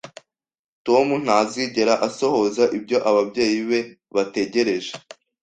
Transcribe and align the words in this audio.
Tom 0.85 1.07
ntazigera 1.23 1.93
asohoza 2.07 2.63
ibyo 2.77 2.97
ababyeyi 3.09 3.59
be 3.69 3.79
bategereje 4.15 4.91